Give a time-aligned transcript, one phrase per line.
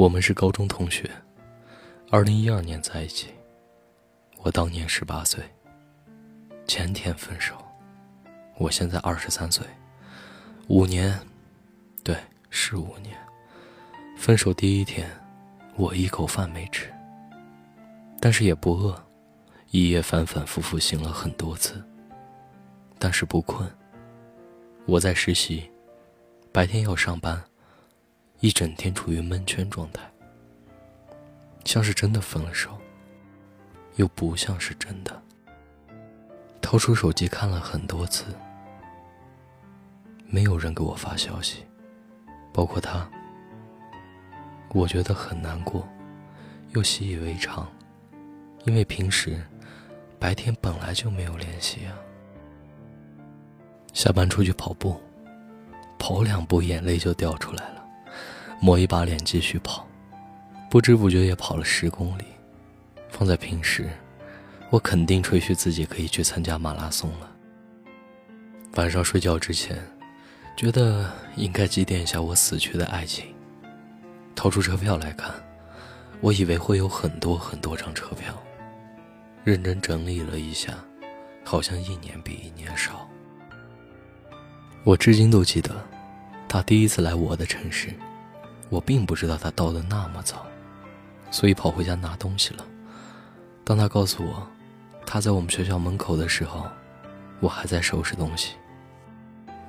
[0.00, 1.10] 我们是高中同学，
[2.08, 3.34] 二零一二年在一起。
[4.38, 5.44] 我当年十八岁，
[6.66, 7.54] 前天分手。
[8.56, 9.62] 我现在二十三岁，
[10.68, 11.20] 五年，
[12.02, 12.16] 对，
[12.48, 13.14] 是五年。
[14.16, 15.06] 分手第一天，
[15.76, 16.90] 我一口饭没吃，
[18.18, 18.98] 但是也不饿，
[19.70, 21.84] 一夜反反复复醒了很多次，
[22.98, 23.70] 但是不困。
[24.86, 25.70] 我在实习，
[26.50, 27.38] 白天要上班。
[28.40, 30.02] 一整天处于蒙圈状态，
[31.64, 32.76] 像是真的分了手，
[33.96, 35.22] 又不像是真的。
[36.62, 38.24] 掏出手机看了很多次，
[40.26, 41.64] 没有人给我发消息，
[42.52, 43.06] 包括他。
[44.72, 45.86] 我觉得很难过，
[46.70, 47.70] 又习以为常，
[48.64, 49.44] 因为平时
[50.18, 51.92] 白天本来就没有联系啊。
[53.92, 54.98] 下班出去跑步，
[55.98, 57.79] 跑两步眼泪就掉出来了。
[58.60, 59.86] 抹一把脸继续跑，
[60.70, 62.24] 不知不觉也跑了十公里。
[63.08, 63.88] 放在平时，
[64.68, 67.30] 我肯定吹嘘自己可以去参加马拉松了。
[68.74, 69.76] 晚上睡觉之前，
[70.54, 73.34] 觉得应该祭奠一下我死去的爱情。
[74.36, 75.34] 掏出车票来看，
[76.20, 78.34] 我以为会有很多很多张车票。
[79.42, 80.74] 认真整理了一下，
[81.42, 83.08] 好像一年比一年少。
[84.84, 85.74] 我至今都记得，
[86.46, 87.88] 他第一次来我的城市。
[88.70, 90.46] 我并不知道他到的那么早，
[91.30, 92.64] 所以跑回家拿东西了。
[93.64, 94.46] 当他告诉我
[95.04, 96.66] 他在我们学校门口的时候，
[97.40, 98.54] 我还在收拾东西。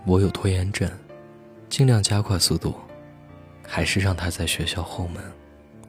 [0.06, 0.90] 我有拖延症，
[1.68, 2.76] 尽量加快速度，
[3.68, 5.22] 还是让他在学校后门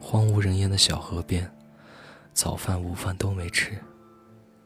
[0.00, 1.50] 荒无人烟的小河边，
[2.32, 3.78] 早饭午饭都没吃，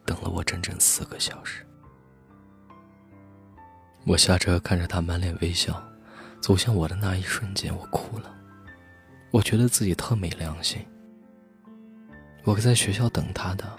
[0.05, 1.67] 等了我整整四个小时。
[4.05, 5.83] 我下车看着他满脸微笑，
[6.41, 8.36] 走向我的那一瞬间，我哭了。
[9.37, 10.83] 我觉得自己特没良心。
[12.42, 13.70] 我在学校等他的，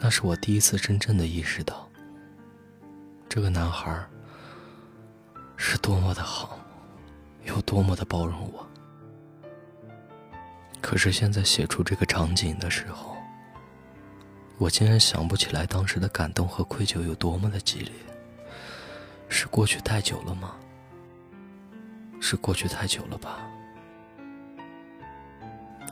[0.00, 1.88] 那是我第一次真正的意识到，
[3.28, 4.04] 这个男孩
[5.56, 6.58] 是多么的好，
[7.44, 8.66] 有多么的包容我。
[10.80, 13.16] 可是现在写出这个场景的时候，
[14.58, 17.92] 我竟然想不起来当时的感动和愧疚有多么的激烈。
[19.28, 20.56] 是过去太久了吗？
[22.20, 23.38] 是过去太久了吧？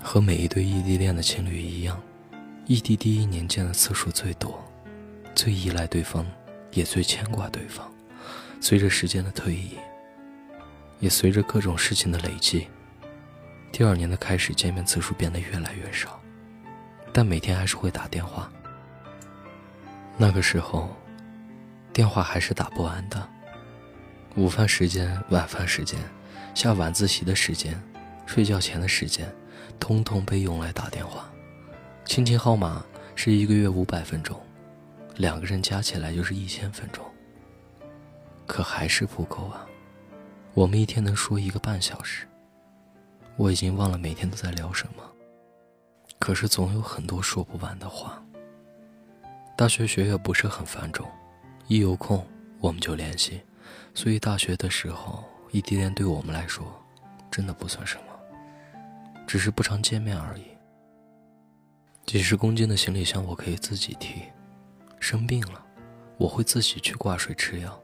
[0.07, 1.99] 和每一对异地恋的情侣一样，
[2.67, 4.63] 异地第一年见的次数最多，
[5.35, 6.27] 最依赖对方，
[6.73, 7.91] 也最牵挂对方。
[8.61, 9.71] 随着时间的推移，
[11.01, 12.69] 也随着各种事情的累积，
[13.73, 16.21] 第二年的开始见面次数变得越来越少，
[17.11, 18.53] 但每天还是会打电话。
[20.19, 20.95] 那个时候，
[21.95, 23.27] 电话还是打不完的。
[24.37, 25.99] 午饭时间、晚饭时间、
[26.55, 27.83] 下晚自习的时间、
[28.27, 29.35] 睡觉前的时间。
[29.79, 31.31] 通通被用来打电话，
[32.05, 34.41] 亲情号码是一个月五百分钟，
[35.17, 37.05] 两个人加起来就是一千分钟。
[38.47, 39.67] 可还是不够啊！
[40.53, 42.27] 我们一天能说一个半小时，
[43.37, 45.03] 我已经忘了每天都在聊什么。
[46.19, 48.23] 可是总有很多说不完的话。
[49.57, 51.07] 大学学业不是很繁重，
[51.69, 52.27] 一有空
[52.61, 53.41] 我们就联系，
[53.95, 56.67] 所以大学的时候异地恋对我们来说，
[57.31, 58.14] 真的不算什么。
[59.27, 60.43] 只是不常见面而已。
[62.07, 64.23] 几十公斤的行李箱我可以自己提，
[65.01, 65.65] 生病了，
[66.19, 67.81] 我会自己去挂水吃药。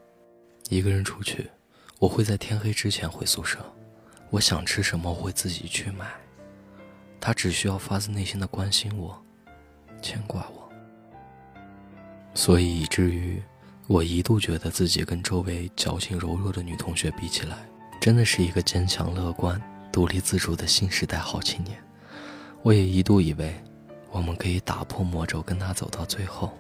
[0.69, 1.51] 一个人出去，
[1.99, 3.59] 我会在天黑之前回宿舍。
[4.29, 6.07] 我想吃什么，会自己去买。
[7.21, 9.21] 他只需要发自内心的关心我，
[10.01, 10.71] 牵挂我。
[12.35, 13.43] 所以以至于
[13.89, 17.69] 我一度觉得自己跟周围矫情柔弱的女同学比起来，
[18.01, 19.61] 真的是一个坚强乐观。
[19.93, 21.77] 独立自主的新时代好青年，
[22.63, 23.55] 我也一度以为，
[24.11, 26.57] 我们可以打破魔咒，跟他走到最后。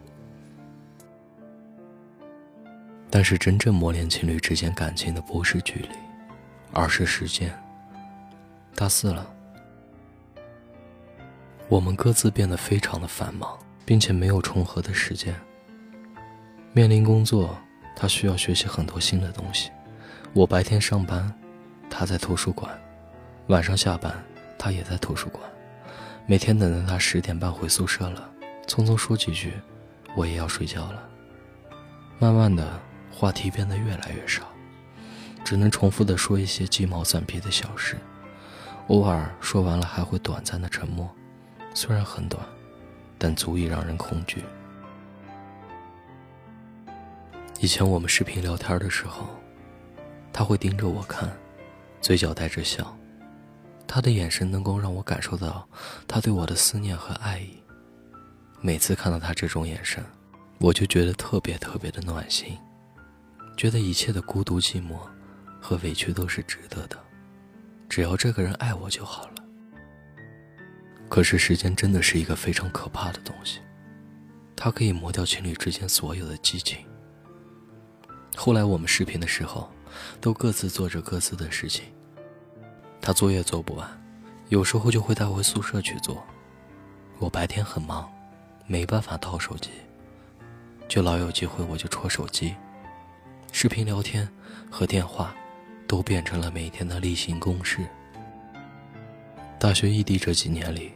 [3.08, 5.88] 但是真正磨练情侣之间感情的不是距离，
[6.72, 7.52] 而是时间。
[8.74, 9.28] 大四了，
[11.68, 15.34] 我们各自变得非常的繁忙，并且没有重合的时间。
[16.72, 17.58] 面临工作，
[17.96, 19.70] 他需要学习很多新的东西，
[20.32, 21.32] 我白天上班，
[21.90, 22.80] 他在图书馆。
[23.50, 24.14] 晚上下班，
[24.56, 25.42] 他也在图书馆。
[26.24, 28.30] 每天等到他十点半回宿舍了，
[28.64, 29.54] 匆匆说几句，
[30.14, 31.02] 我也要睡觉了。
[32.20, 32.80] 慢慢的，
[33.10, 34.44] 话题变得越来越少，
[35.42, 37.96] 只能重复的说一些鸡毛蒜皮的小事。
[38.86, 41.12] 偶尔说完了，还会短暂的沉默，
[41.74, 42.40] 虽然很短，
[43.18, 44.44] 但足以让人恐惧。
[47.58, 49.26] 以前我们视频聊天的时候，
[50.32, 51.28] 他会盯着我看，
[52.00, 52.96] 嘴角带着笑。
[53.92, 55.68] 他的眼神能够让我感受到
[56.06, 57.60] 他对我的思念和爱意。
[58.60, 60.00] 每次看到他这种眼神，
[60.58, 62.56] 我就觉得特别特别的暖心，
[63.56, 65.00] 觉得一切的孤独、寂寞
[65.60, 66.96] 和委屈都是值得的，
[67.88, 69.44] 只要这个人爱我就好了。
[71.08, 73.58] 可是时间真的是一个非常可怕的东西，
[74.54, 76.78] 它可以磨掉情侣之间所有的激情。
[78.36, 79.68] 后来我们视频的时候，
[80.20, 81.86] 都各自做着各自的事情。
[83.00, 83.88] 他作业做不完，
[84.48, 86.22] 有时候就会带回宿舍去做。
[87.18, 88.10] 我白天很忙，
[88.66, 89.70] 没办法掏手机，
[90.88, 92.54] 就老有机会我就戳手机，
[93.52, 94.28] 视频聊天
[94.70, 95.34] 和电话，
[95.86, 97.78] 都变成了每天的例行公事。
[99.58, 100.92] 大学异地这几年里，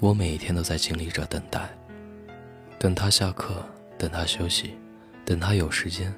[0.00, 1.68] 我每一天都在经历着等待，
[2.78, 3.64] 等他下课，
[3.98, 4.76] 等他休息，
[5.24, 6.14] 等他有时间。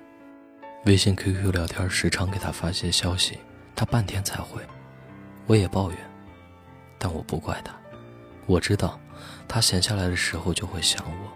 [0.86, 3.38] 微信、QQ 聊天时常给他发些消息，
[3.74, 4.62] 他半天才回。
[5.50, 5.98] 我也抱怨，
[6.96, 7.74] 但我不怪他。
[8.46, 9.00] 我知道，
[9.48, 11.28] 他闲下来的时候就会想我。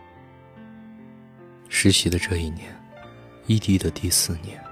[1.68, 2.72] 实习的这一年，
[3.48, 4.62] 异地的第四年，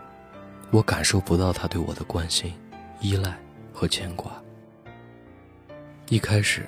[0.71, 2.55] 我感受不到他对我的关心、
[3.01, 3.37] 依赖
[3.73, 4.31] 和牵挂。
[6.09, 6.65] 一开始，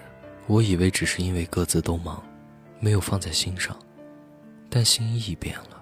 [0.49, 2.21] 我以为只是因为各自都忙，
[2.81, 3.79] 没有放在心上，
[4.69, 5.81] 但心意变了，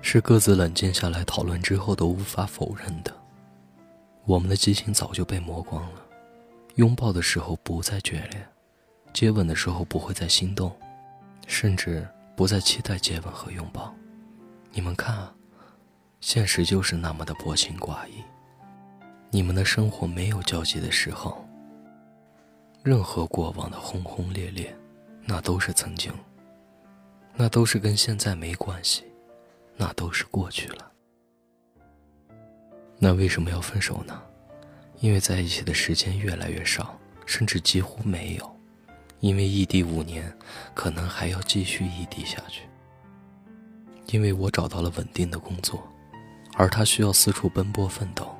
[0.00, 3.14] 是各自冷静下来讨论之后都无法否认的。
[4.26, 6.02] 我们的激情早就被磨光了，
[6.76, 8.48] 拥抱的时候不再眷恋，
[9.12, 10.74] 接吻的时候不会再心动，
[11.46, 13.94] 甚至不再期待接吻和拥抱。
[14.72, 15.28] 你们看，
[16.20, 18.24] 现实就是那么的薄情寡义。
[19.30, 21.46] 你们的生活没有交集的时候，
[22.82, 24.74] 任何过往的轰轰烈烈，
[25.26, 26.10] 那都是曾经，
[27.34, 29.04] 那都是跟现在没关系，
[29.76, 30.93] 那都是过去了。
[32.98, 34.22] 那为什么要分手呢？
[35.00, 38.56] 因为在一起的时间越来越少，甚至几乎没有。
[39.20, 40.32] 因为异地五年，
[40.74, 42.62] 可能还要继续异地下去。
[44.08, 45.82] 因为我找到了稳定的工作，
[46.54, 48.34] 而他需要四处奔波奋斗。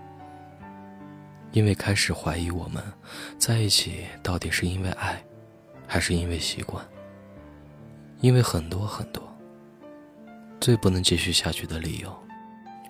[1.53, 2.83] 因为开始怀疑我们
[3.39, 5.23] 在一起到底是因为爱，
[5.87, 6.85] 还是因为习惯。
[8.21, 9.23] 因为很多很多，
[10.61, 12.15] 最不能继续下去的理由。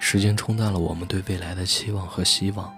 [0.06, 2.70] 时间冲淡了我们对未来的期望和希望，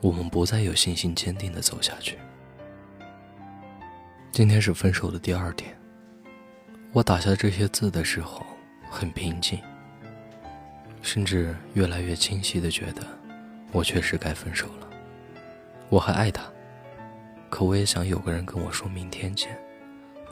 [0.00, 2.18] 我们不再有信心坚定的走下去。
[4.32, 5.78] 今天是分手的第二天，
[6.90, 8.46] 我打下这些字的时候
[8.90, 9.60] 很平静，
[11.02, 13.02] 甚至越来越清晰的觉得，
[13.70, 14.88] 我确实该分手了。
[15.90, 16.44] 我还爱他，
[17.50, 19.54] 可我也想有个人跟我说明天见，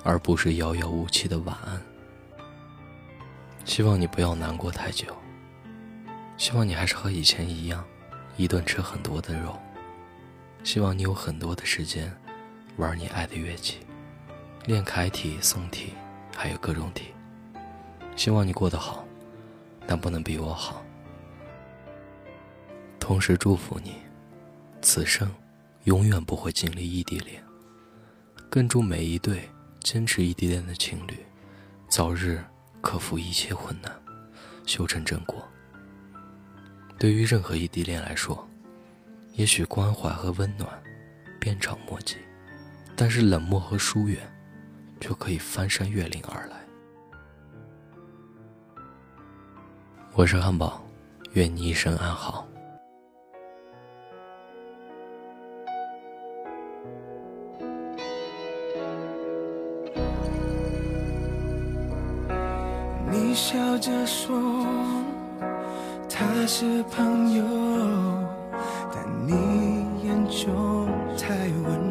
[0.03, 1.79] 而不是遥遥无期的晚安。
[3.67, 5.15] 希望你不要难过太久。
[6.41, 7.85] 希望你还是和以前一样，
[8.39, 9.61] 一顿吃很多的肉。
[10.65, 12.11] 希望你有很多的时间，
[12.79, 13.81] 玩你爱的乐器，
[14.65, 15.93] 练楷体、宋体，
[16.35, 17.09] 还有各种体。
[18.17, 19.07] 希望你过得好，
[19.87, 20.83] 但不能比我好。
[22.99, 23.97] 同时祝福你，
[24.81, 25.31] 此生
[25.85, 27.45] 永远不会经历异地恋。
[28.49, 29.47] 更祝每一对
[29.81, 31.19] 坚持异地恋的情侣，
[31.87, 32.43] 早日
[32.81, 33.93] 克服一切困难，
[34.65, 35.47] 修成正果。
[37.01, 38.47] 对于任何异地恋来说，
[39.33, 40.69] 也许关怀和温暖
[41.41, 42.17] 鞭长莫及，
[42.95, 44.19] 但是冷漠和疏远
[45.01, 46.61] 却可以翻山越岭而来。
[50.13, 50.85] 我是汉堡，
[51.33, 52.47] 愿你一生安好。
[63.11, 64.31] 你笑着说。
[66.21, 67.43] 他是朋友，
[68.95, 69.33] 但你
[70.05, 70.87] 眼中
[71.17, 71.90] 太温柔。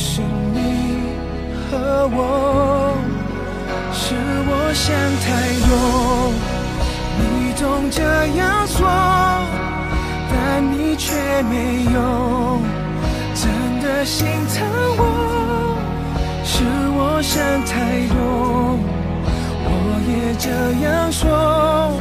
[0.00, 0.58] 是你
[1.68, 2.94] 和我，
[3.92, 4.14] 是
[4.46, 5.26] 我想太
[5.66, 5.70] 多。
[7.18, 8.00] 你总这
[8.38, 8.86] 样说，
[10.30, 12.60] 但你却没有
[13.34, 13.50] 真
[13.82, 14.24] 的心
[14.54, 14.56] 疼
[14.98, 15.02] 我，
[16.44, 16.62] 是
[16.94, 18.78] 我想太多。
[19.66, 19.68] 我
[20.06, 20.46] 也这
[20.86, 21.97] 样说，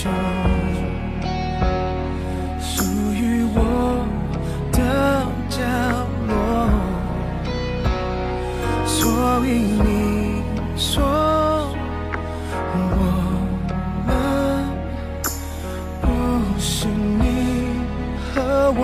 [0.00, 0.12] 中，
[2.60, 3.58] 属于我
[4.70, 4.78] 的
[5.50, 5.58] 角
[6.28, 6.32] 落。
[8.86, 8.96] 所
[9.44, 9.48] 以
[9.82, 9.86] 你
[10.76, 11.02] 说
[12.72, 12.96] 我
[14.06, 14.08] 们
[16.00, 16.06] 不
[16.60, 17.22] 是你
[18.32, 18.36] 和
[18.76, 18.80] 我，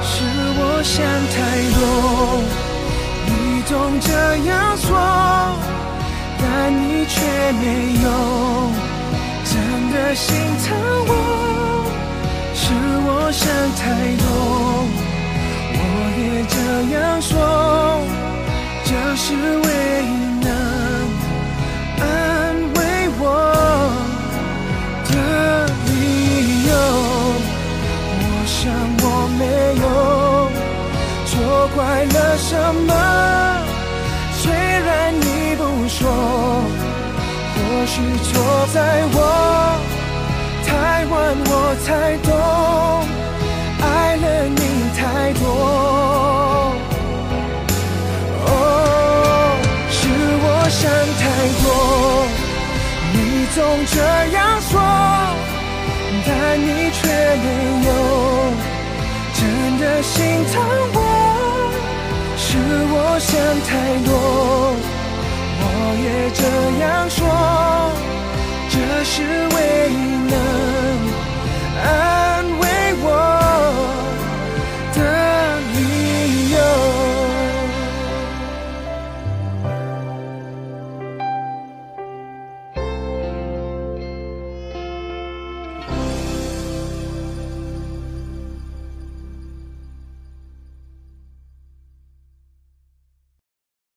[0.00, 0.14] 是
[0.56, 0.94] 我想
[1.34, 1.36] 太
[1.78, 1.82] 多。
[3.26, 3.30] 你
[3.66, 4.08] 总这
[4.48, 4.88] 样说，
[6.40, 7.12] 但你却
[7.60, 7.62] 没
[8.02, 8.06] 有
[9.74, 10.66] 真的心疼
[11.08, 11.10] 我，
[12.54, 12.62] 是
[13.06, 13.42] 我想
[13.74, 13.82] 太
[14.22, 14.24] 多。
[15.74, 15.82] 我
[16.20, 16.22] 也
[16.54, 16.56] 这
[16.94, 17.34] 样说，
[18.84, 19.68] 这是唯
[20.04, 20.14] 一
[20.44, 20.48] 能
[21.98, 22.02] 安
[22.76, 22.78] 慰
[23.18, 23.22] 我
[25.10, 25.12] 的
[25.88, 25.90] 理
[26.68, 26.72] 由。
[28.20, 28.54] 我想
[29.02, 29.04] 我
[29.40, 29.42] 没
[29.82, 29.84] 有
[31.26, 31.32] 错
[31.74, 32.54] 怪了什
[32.86, 32.94] 么，
[37.84, 39.18] 或许错在我
[40.66, 42.32] 太晚，我才懂。
[43.78, 44.58] 爱了你
[44.96, 45.44] 太多，
[48.46, 48.48] 哦，
[49.90, 50.00] 是
[50.40, 50.80] 我想
[51.20, 51.22] 太
[51.60, 51.64] 多。
[53.12, 53.16] 你
[53.54, 53.60] 总
[53.92, 54.00] 这
[54.32, 54.80] 样说，
[56.24, 56.96] 但你却
[57.44, 57.46] 没
[57.84, 57.90] 有
[59.34, 59.44] 真
[59.78, 60.16] 的心
[60.50, 60.56] 疼
[60.94, 60.96] 我。
[62.38, 63.30] 是我想
[63.68, 63.72] 太
[64.06, 64.10] 多，
[66.02, 66.42] 也这
[66.80, 67.24] 样说，
[68.70, 69.22] 这是
[69.54, 69.58] 唯
[69.92, 69.94] 一
[70.30, 70.73] 能。